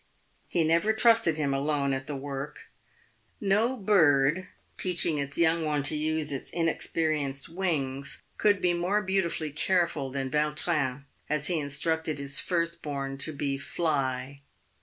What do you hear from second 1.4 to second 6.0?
alone at the work. No bird teaching its young one to